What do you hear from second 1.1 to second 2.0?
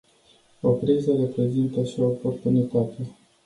reprezintă și